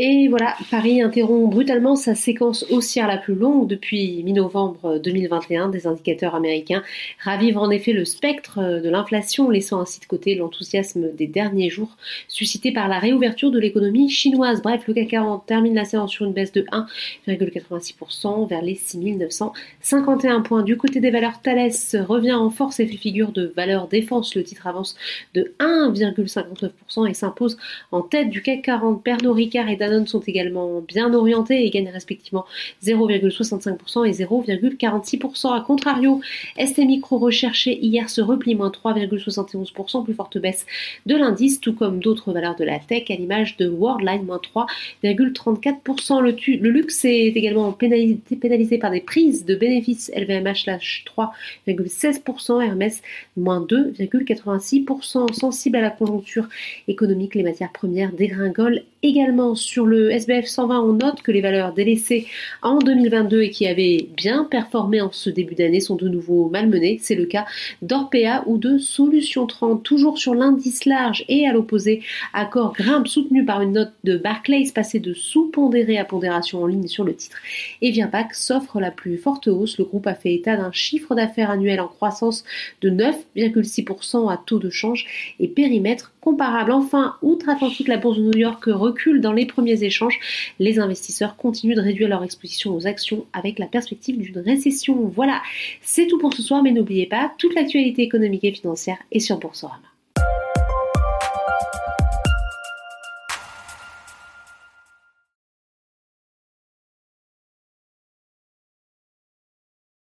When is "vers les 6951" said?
18.48-20.42